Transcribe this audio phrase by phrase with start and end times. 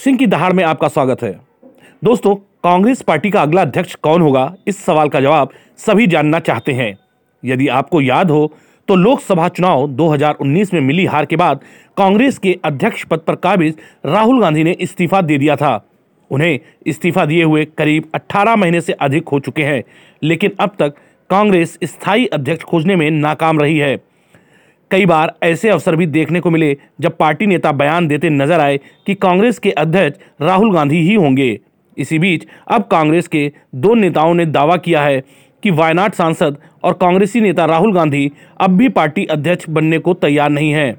[0.00, 1.32] सिंह की दहाड़ में आपका स्वागत है।
[2.02, 4.54] दोस्तों, कांग्रेस पार्टी का अगला अध्यक्ष कौन होगा?
[4.66, 6.96] इस सवाल का जवाब सभी जानना चाहते हैं।
[7.42, 8.52] यदि आपको याद हो
[8.88, 11.60] तो लोकसभा चुनाव 2019 में मिली हार के बाद
[11.96, 13.74] कांग्रेस के अध्यक्ष पद पर काबिज
[14.06, 15.84] राहुल गांधी ने इस्तीफा दे दिया था।
[16.30, 19.82] उन्हें इस्तीफा दिए हुए करीब 18 महीने से अधिक हो चुके हैं,
[20.22, 20.94] लेकिन अब तक
[21.30, 23.96] कांग्रेस स्थायी अध्यक्ष खोजने में नाकाम रही है।
[24.90, 28.78] कई बार ऐसे अवसर भी देखने को मिले जब पार्टी नेता बयान देते नज़र आए
[29.06, 31.58] कि कांग्रेस के अध्यक्ष राहुल गांधी ही होंगे।
[31.96, 35.22] इसी बीच अब कांग्रेस के दो नेताओं ने दावा किया है
[35.62, 40.50] कि वायनाड सांसद और कांग्रेसी नेता राहुल गांधी अब भी पार्टी अध्यक्ष बनने को तैयार
[40.50, 40.94] नहीं है।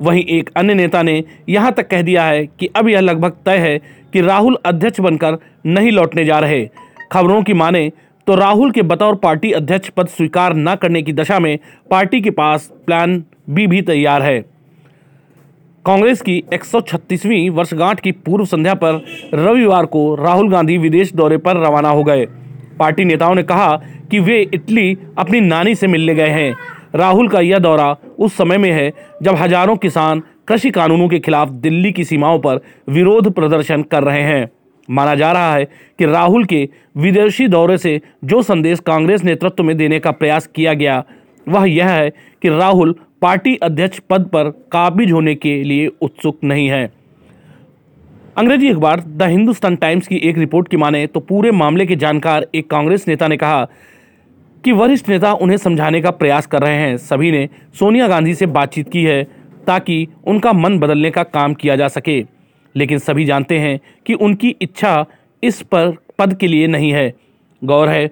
[0.00, 3.58] वहीं एक अन्य नेता ने यहाँ तक कह दिया है कि अब यह लगभग तय
[3.58, 3.78] है
[4.12, 6.64] कि राहुल अध्यक्ष बनकर नहीं लौटने जा रहे।
[7.12, 7.90] खबरों की माने
[8.30, 11.58] तो राहुल के बतौर पार्टी अध्यक्ष पद स्वीकार न करने की दशा में
[11.90, 13.16] पार्टी के पास प्लान
[13.50, 14.40] बी भी तैयार है।
[15.84, 19.02] कांग्रेस की 136वीं वर्षगांठ की पूर्व संध्या पर
[19.34, 22.24] रविवार को राहुल गांधी विदेश दौरे पर रवाना हो गए।
[22.78, 23.76] पार्टी नेताओं ने कहा
[24.10, 26.54] कि वे इटली अपनी नानी से मिलने गए हैं।
[26.94, 31.48] राहुल का यह दौरा उस समय में है जब हज़ारों किसान कृषि कानूनों के खिलाफ
[31.58, 34.50] दिल्ली की सीमाओं पर विरोध प्रदर्शन कर रहे हैं।
[34.88, 35.64] माना जा रहा है
[35.98, 40.74] कि राहुल के विदेशी दौरे से जो संदेश कांग्रेस नेतृत्व में देने का प्रयास किया
[40.74, 41.02] गया,
[41.46, 42.10] वह यह है
[42.42, 46.90] कि राहुल पार्टी अध्यक्ष पद पर काबिज होने के लिए उत्सुक नहीं है।
[48.36, 52.46] अंग्रेज़ी अखबार द हिंदुस्तान टाइम्स की एक रिपोर्ट की माने तो पूरे मामले के जानकार
[52.54, 53.64] एक कांग्रेस नेता ने कहा
[54.64, 58.46] कि वरिष्ठ नेता उन्हें समझाने का प्रयास कर रहे हैं। सभी ने सोनिया गांधी से
[58.48, 59.22] बातचीत की है
[59.66, 62.20] ताकि उनका मन बदलने का काम किया जा सके।
[62.76, 65.06] लेकिन सभी जानते हैं कि उनकी इच्छा
[65.42, 67.12] इस पर पद के लिए नहीं है।
[67.64, 68.06] गौर है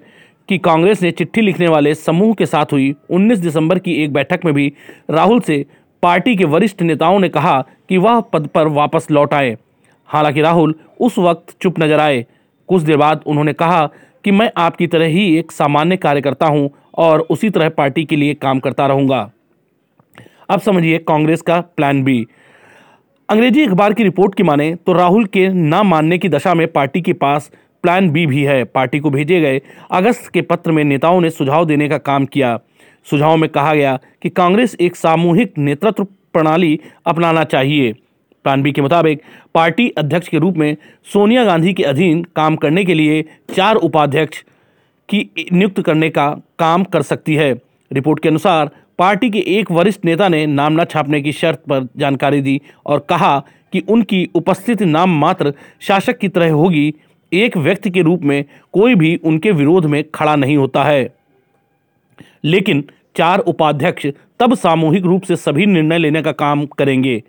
[0.49, 4.45] कि कांग्रेस ने चिट्ठी लिखने वाले समूह के साथ हुई 19 दिसंबर की एक बैठक
[4.45, 4.71] में भी
[5.09, 5.65] राहुल से
[6.03, 9.57] पार्टी के वरिष्ठ नेताओं ने कहा कि वह पद पर वापस लौट आए।
[10.05, 12.25] हालाँकि राहुल उस वक्त चुप नज़र आए।
[12.69, 13.85] कुछ देर बाद उन्होंने कहा
[14.23, 18.33] कि मैं आपकी तरह ही एक सामान्य कार्यकर्ता हूँ और उसी तरह पार्टी के लिए
[18.33, 19.31] काम करता रहूँगा।
[20.49, 22.25] अब समझिए कांग्रेस का प्लान बी।
[23.29, 27.01] अंग्रेज़ी अखबार की रिपोर्ट की माने तो राहुल के न मानने की दशा में पार्टी
[27.01, 27.49] के पास
[27.83, 31.65] प्लान बी भी है। पार्टी को भेजे गए अगस्त के पत्र में नेताओं ने सुझाव
[31.65, 32.57] देने का काम किया।
[33.05, 37.93] सुझाव में कहा गया कि कांग्रेस एक सामूहिक नेतृत्व प्रणाली अपनाना चाहिए।
[38.45, 39.21] प्लान बी के मुताबिक
[39.55, 40.75] पार्टी अध्यक्ष के रूप में
[41.13, 43.21] सोनिया गांधी के अधीन काम करने के लिए
[43.55, 44.43] चार उपाध्यक्ष
[45.09, 46.29] की नियुक्त करने का
[46.59, 47.53] काम कर सकती है।
[47.91, 51.87] रिपोर्ट के अनुसार पार्टी के एक वरिष्ठ नेता ने नाम न छापने की शर्त पर
[51.97, 53.43] जानकारी दी और कहा
[53.73, 56.93] कि उनकी उपस्थिति नाम मात्र शासक की तरह होगी।
[57.33, 61.13] एक व्यक्ति के रूप में कोई भी उनके विरोध में खड़ा नहीं होता है।
[62.43, 62.83] लेकिन
[63.15, 64.07] चार उपाध्यक्ष
[64.39, 67.23] तब सामूहिक रूप से सभी निर्णय लेने का काम करेंगे।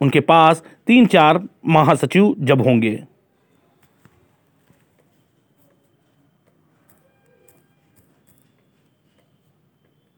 [0.00, 3.04] उनके पास तीन चार महासचिव जब होंगे।